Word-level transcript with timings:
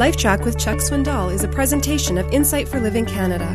LifeTrac 0.00 0.46
with 0.46 0.58
Chuck 0.58 0.78
Swindoll 0.78 1.30
is 1.30 1.44
a 1.44 1.48
presentation 1.48 2.16
of 2.16 2.26
Insight 2.32 2.66
for 2.66 2.80
Living 2.80 3.04
Canada. 3.04 3.50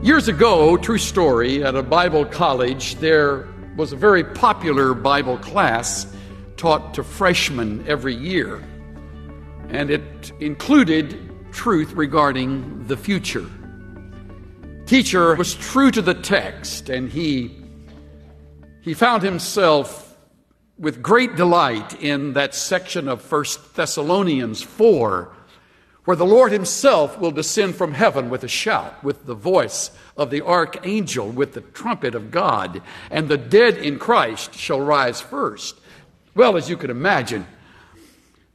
Years 0.00 0.28
ago, 0.28 0.76
true 0.76 0.98
story, 0.98 1.64
at 1.64 1.74
a 1.74 1.82
Bible 1.82 2.24
college, 2.24 2.94
there 3.00 3.48
was 3.74 3.92
a 3.92 3.96
very 3.96 4.22
popular 4.22 4.94
Bible 4.94 5.36
class 5.38 6.06
taught 6.56 6.94
to 6.94 7.02
freshmen 7.02 7.84
every 7.88 8.14
year. 8.14 8.62
And 9.70 9.90
it 9.90 10.30
included 10.38 11.18
truth 11.50 11.90
regarding 11.94 12.86
the 12.86 12.96
future. 12.96 13.50
Teacher 14.86 15.34
was 15.34 15.56
true 15.56 15.90
to 15.90 16.00
the 16.00 16.14
text, 16.14 16.88
and 16.88 17.10
he, 17.10 17.50
he 18.80 18.94
found 18.94 19.24
himself 19.24 20.09
with 20.80 21.02
great 21.02 21.36
delight 21.36 22.02
in 22.02 22.32
that 22.32 22.54
section 22.54 23.06
of 23.06 23.20
First 23.20 23.76
Thessalonians 23.76 24.62
4 24.62 25.30
where 26.04 26.16
the 26.16 26.24
Lord 26.24 26.50
Himself 26.50 27.18
will 27.18 27.30
descend 27.30 27.76
from 27.76 27.92
heaven 27.92 28.30
with 28.30 28.42
a 28.42 28.48
shout, 28.48 29.04
with 29.04 29.26
the 29.26 29.34
voice 29.34 29.90
of 30.16 30.30
the 30.30 30.40
archangel, 30.40 31.28
with 31.28 31.52
the 31.52 31.60
trumpet 31.60 32.14
of 32.14 32.30
God, 32.30 32.80
and 33.10 33.28
the 33.28 33.36
dead 33.36 33.76
in 33.76 33.98
Christ 33.98 34.54
shall 34.54 34.80
rise 34.80 35.20
first. 35.20 35.78
Well, 36.34 36.56
as 36.56 36.70
you 36.70 36.78
can 36.78 36.90
imagine, 36.90 37.46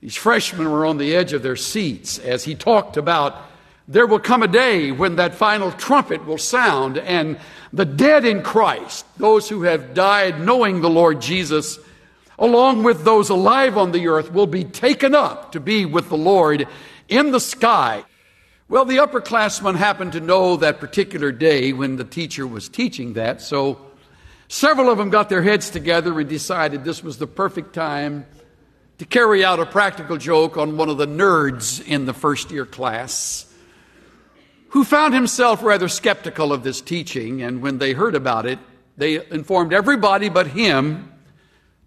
these 0.01 0.15
freshmen 0.15 0.69
were 0.69 0.87
on 0.87 0.97
the 0.97 1.15
edge 1.15 1.33
of 1.33 1.43
their 1.43 1.55
seats 1.55 2.17
as 2.17 2.43
he 2.43 2.55
talked 2.55 2.97
about 2.97 3.41
there 3.87 4.07
will 4.07 4.19
come 4.19 4.41
a 4.41 4.47
day 4.47 4.91
when 4.91 5.17
that 5.17 5.35
final 5.35 5.71
trumpet 5.71 6.25
will 6.25 6.39
sound, 6.39 6.97
and 6.97 7.37
the 7.71 7.85
dead 7.85 8.25
in 8.25 8.41
Christ, 8.41 9.05
those 9.17 9.47
who 9.47 9.61
have 9.61 9.93
died 9.93 10.41
knowing 10.41 10.81
the 10.81 10.89
Lord 10.89 11.21
Jesus, 11.21 11.77
along 12.37 12.83
with 12.83 13.03
those 13.03 13.29
alive 13.29 13.77
on 13.77 13.91
the 13.91 14.07
earth, 14.07 14.31
will 14.31 14.47
be 14.47 14.63
taken 14.63 15.15
up 15.15 15.51
to 15.53 15.59
be 15.59 15.85
with 15.85 16.09
the 16.09 16.17
Lord 16.17 16.67
in 17.07 17.31
the 17.31 17.39
sky. 17.39 18.03
Well, 18.67 18.85
the 18.85 18.97
upperclassmen 18.97 19.75
happened 19.75 20.13
to 20.13 20.19
know 20.19 20.57
that 20.57 20.79
particular 20.79 21.31
day 21.31 21.71
when 21.71 21.97
the 21.97 22.03
teacher 22.03 22.47
was 22.47 22.67
teaching 22.67 23.13
that, 23.13 23.41
so 23.41 23.79
several 24.47 24.89
of 24.89 24.97
them 24.97 25.09
got 25.09 25.29
their 25.29 25.43
heads 25.43 25.69
together 25.69 26.19
and 26.19 26.27
decided 26.27 26.83
this 26.83 27.03
was 27.03 27.17
the 27.17 27.27
perfect 27.27 27.73
time 27.73 28.25
to 28.97 29.05
carry 29.05 29.43
out 29.43 29.59
a 29.59 29.65
practical 29.65 30.17
joke 30.17 30.57
on 30.57 30.77
one 30.77 30.89
of 30.89 30.97
the 30.97 31.07
nerds 31.07 31.85
in 31.85 32.05
the 32.05 32.13
first 32.13 32.49
year 32.49 32.65
class 32.65 33.45
who 34.69 34.83
found 34.83 35.13
himself 35.13 35.63
rather 35.63 35.87
skeptical 35.87 36.51
of 36.51 36.63
this 36.63 36.81
teaching. 36.81 37.41
And 37.41 37.61
when 37.61 37.77
they 37.77 37.93
heard 37.93 38.15
about 38.15 38.45
it, 38.45 38.59
they 38.97 39.25
informed 39.27 39.73
everybody 39.73 40.27
but 40.27 40.47
him 40.47 41.13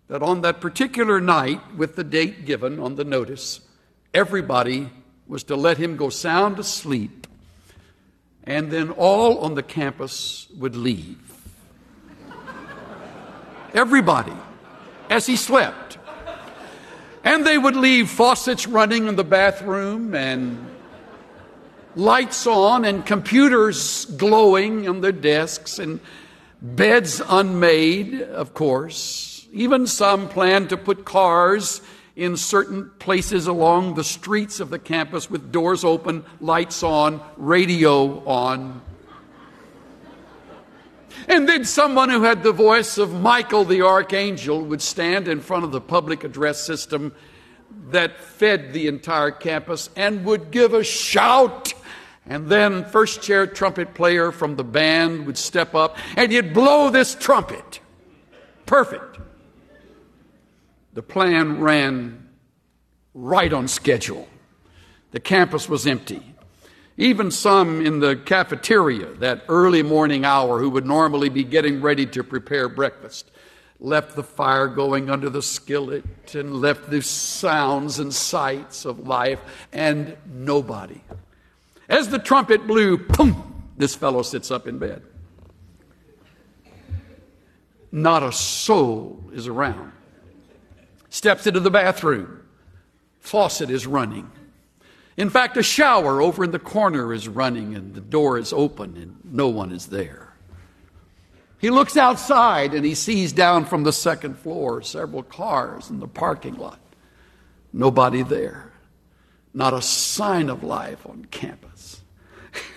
that 0.08 0.22
on 0.22 0.40
that 0.40 0.60
particular 0.60 1.20
night, 1.20 1.76
with 1.76 1.96
the 1.96 2.04
date 2.04 2.44
given 2.44 2.78
on 2.80 2.96
the 2.96 3.04
notice, 3.04 3.60
everybody 4.12 4.90
was 5.26 5.44
to 5.44 5.56
let 5.56 5.76
him 5.76 5.96
go 5.96 6.08
sound 6.08 6.58
asleep, 6.58 7.26
and 8.44 8.70
then 8.70 8.90
all 8.90 9.38
on 9.40 9.54
the 9.54 9.62
campus 9.62 10.48
would 10.56 10.74
leave. 10.74 11.20
Everybody, 13.74 14.32
as 15.10 15.26
he 15.26 15.36
slept. 15.36 15.98
And 17.22 17.46
they 17.46 17.58
would 17.58 17.76
leave 17.76 18.08
faucets 18.08 18.66
running 18.66 19.08
in 19.08 19.16
the 19.16 19.24
bathroom 19.24 20.14
and 20.14 20.66
lights 21.94 22.46
on 22.46 22.86
and 22.86 23.04
computers 23.04 24.06
glowing 24.06 24.88
on 24.88 25.02
their 25.02 25.12
desks 25.12 25.78
and 25.78 26.00
beds 26.62 27.20
unmade, 27.28 28.22
of 28.22 28.54
course. 28.54 29.37
Even 29.52 29.86
some 29.86 30.28
planned 30.28 30.68
to 30.70 30.76
put 30.76 31.04
cars 31.04 31.80
in 32.16 32.36
certain 32.36 32.90
places 32.98 33.46
along 33.46 33.94
the 33.94 34.04
streets 34.04 34.58
of 34.58 34.70
the 34.70 34.78
campus 34.78 35.30
with 35.30 35.52
doors 35.52 35.84
open, 35.84 36.24
lights 36.40 36.82
on, 36.82 37.20
radio 37.36 38.24
on. 38.26 38.82
And 41.28 41.48
then 41.48 41.64
someone 41.64 42.08
who 42.08 42.22
had 42.22 42.42
the 42.42 42.52
voice 42.52 42.98
of 42.98 43.20
Michael 43.20 43.64
the 43.64 43.82
archangel 43.82 44.62
would 44.64 44.82
stand 44.82 45.28
in 45.28 45.40
front 45.40 45.64
of 45.64 45.72
the 45.72 45.80
public 45.80 46.24
address 46.24 46.60
system 46.60 47.14
that 47.90 48.18
fed 48.18 48.72
the 48.72 48.88
entire 48.88 49.30
campus 49.30 49.90
and 49.94 50.24
would 50.24 50.50
give 50.50 50.74
a 50.74 50.82
shout. 50.82 51.72
And 52.26 52.48
then 52.48 52.84
first 52.84 53.22
chair 53.22 53.46
trumpet 53.46 53.94
player 53.94 54.32
from 54.32 54.56
the 54.56 54.64
band 54.64 55.26
would 55.26 55.38
step 55.38 55.74
up 55.74 55.96
and 56.16 56.32
he'd 56.32 56.52
blow 56.52 56.90
this 56.90 57.14
trumpet. 57.14 57.80
Perfect. 58.66 59.18
The 60.98 61.02
plan 61.02 61.60
ran 61.60 62.28
right 63.14 63.52
on 63.52 63.68
schedule. 63.68 64.26
The 65.12 65.20
campus 65.20 65.68
was 65.68 65.86
empty. 65.86 66.34
Even 66.96 67.30
some 67.30 67.86
in 67.86 68.00
the 68.00 68.16
cafeteria, 68.16 69.12
that 69.20 69.44
early 69.48 69.84
morning 69.84 70.24
hour, 70.24 70.58
who 70.58 70.68
would 70.70 70.84
normally 70.84 71.28
be 71.28 71.44
getting 71.44 71.80
ready 71.80 72.04
to 72.06 72.24
prepare 72.24 72.68
breakfast, 72.68 73.30
left 73.78 74.16
the 74.16 74.24
fire 74.24 74.66
going 74.66 75.08
under 75.08 75.30
the 75.30 75.40
skillet 75.40 76.34
and 76.34 76.56
left 76.56 76.90
the 76.90 77.00
sounds 77.00 78.00
and 78.00 78.12
sights 78.12 78.84
of 78.84 79.06
life, 79.06 79.38
and 79.72 80.16
nobody. 80.26 81.00
As 81.88 82.08
the 82.08 82.18
trumpet 82.18 82.66
blew, 82.66 82.98
boom, 82.98 83.70
this 83.76 83.94
fellow 83.94 84.22
sits 84.22 84.50
up 84.50 84.66
in 84.66 84.80
bed. 84.80 85.04
Not 87.92 88.24
a 88.24 88.32
soul 88.32 89.22
is 89.32 89.46
around 89.46 89.92
steps 91.10 91.46
into 91.46 91.60
the 91.60 91.70
bathroom. 91.70 92.42
Faucet 93.20 93.70
is 93.70 93.86
running. 93.86 94.30
In 95.16 95.30
fact, 95.30 95.56
a 95.56 95.62
shower 95.62 96.22
over 96.22 96.44
in 96.44 96.52
the 96.52 96.58
corner 96.58 97.12
is 97.12 97.26
running 97.28 97.74
and 97.74 97.94
the 97.94 98.00
door 98.00 98.38
is 98.38 98.52
open 98.52 98.96
and 98.96 99.18
no 99.24 99.48
one 99.48 99.72
is 99.72 99.86
there. 99.86 100.32
He 101.58 101.70
looks 101.70 101.96
outside 101.96 102.72
and 102.72 102.84
he 102.84 102.94
sees 102.94 103.32
down 103.32 103.64
from 103.64 103.82
the 103.82 103.92
second 103.92 104.38
floor 104.38 104.80
several 104.82 105.24
cars 105.24 105.90
in 105.90 105.98
the 105.98 106.06
parking 106.06 106.54
lot. 106.54 106.78
Nobody 107.72 108.22
there. 108.22 108.72
Not 109.52 109.74
a 109.74 109.82
sign 109.82 110.50
of 110.50 110.62
life 110.62 111.04
on 111.04 111.24
campus. 111.32 112.00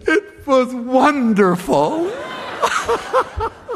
it 0.00 0.46
was 0.46 0.74
wonderful. 0.74 2.12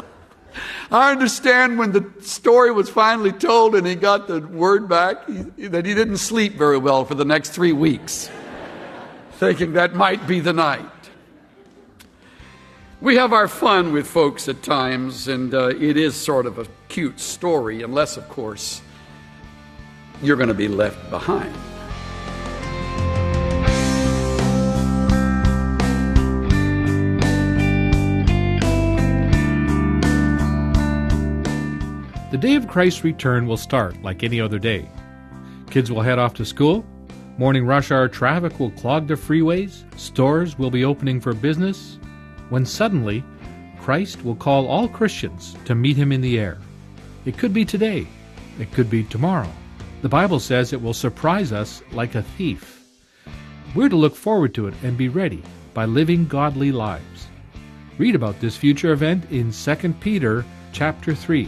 I 0.91 1.11
understand 1.11 1.79
when 1.79 1.91
the 1.91 2.11
story 2.21 2.71
was 2.71 2.89
finally 2.89 3.31
told 3.31 3.75
and 3.75 3.87
he 3.87 3.95
got 3.95 4.27
the 4.27 4.41
word 4.41 4.87
back 4.87 5.27
he, 5.27 5.67
that 5.67 5.85
he 5.85 5.93
didn't 5.93 6.17
sleep 6.17 6.53
very 6.53 6.77
well 6.77 7.05
for 7.05 7.15
the 7.15 7.25
next 7.25 7.49
three 7.49 7.73
weeks, 7.73 8.29
thinking 9.33 9.73
that 9.73 9.95
might 9.95 10.27
be 10.27 10.39
the 10.39 10.53
night. 10.53 10.89
We 13.01 13.17
have 13.17 13.33
our 13.33 13.47
fun 13.47 13.91
with 13.91 14.07
folks 14.07 14.47
at 14.47 14.63
times, 14.63 15.27
and 15.27 15.53
uh, 15.53 15.67
it 15.67 15.97
is 15.97 16.15
sort 16.15 16.45
of 16.45 16.59
a 16.59 16.65
cute 16.87 17.19
story, 17.19 17.83
unless, 17.83 18.17
of 18.17 18.27
course, 18.29 18.81
you're 20.23 20.37
going 20.37 20.47
to 20.47 20.55
be 20.55 20.69
left 20.69 21.09
behind. 21.09 21.53
The 32.35 32.41
day 32.41 32.55
of 32.55 32.67
Christ's 32.67 33.05
return 33.05 33.47
will 33.47 33.55
start 33.55 34.03
like 34.03 34.21
any 34.21 34.41
other 34.41 34.59
day. 34.59 34.89
Kids 35.69 35.89
will 35.89 36.01
head 36.01 36.19
off 36.19 36.33
to 36.33 36.43
school, 36.43 36.85
morning 37.37 37.65
rush 37.65 37.91
hour 37.91 38.09
traffic 38.09 38.59
will 38.59 38.71
clog 38.71 39.07
the 39.07 39.13
freeways, 39.13 39.85
stores 39.97 40.59
will 40.59 40.69
be 40.69 40.83
opening 40.83 41.21
for 41.21 41.33
business, 41.33 41.97
when 42.49 42.65
suddenly 42.65 43.23
Christ 43.79 44.25
will 44.25 44.35
call 44.35 44.67
all 44.67 44.89
Christians 44.89 45.55
to 45.63 45.75
meet 45.75 45.95
him 45.95 46.11
in 46.11 46.19
the 46.19 46.37
air. 46.37 46.57
It 47.23 47.37
could 47.37 47.53
be 47.53 47.63
today, 47.63 48.05
it 48.59 48.69
could 48.73 48.89
be 48.89 49.05
tomorrow. 49.05 49.49
The 50.01 50.09
Bible 50.09 50.41
says 50.41 50.73
it 50.73 50.81
will 50.81 50.93
surprise 50.93 51.53
us 51.53 51.81
like 51.93 52.15
a 52.15 52.21
thief. 52.21 52.85
We're 53.73 53.87
to 53.87 53.95
look 53.95 54.13
forward 54.13 54.53
to 54.55 54.67
it 54.67 54.73
and 54.83 54.97
be 54.97 55.07
ready 55.07 55.41
by 55.73 55.85
living 55.85 56.27
godly 56.27 56.73
lives. 56.73 57.27
Read 57.97 58.13
about 58.13 58.41
this 58.41 58.57
future 58.57 58.91
event 58.91 59.23
in 59.31 59.53
2 59.53 59.93
Peter 60.01 60.43
chapter 60.73 61.15
3. 61.15 61.47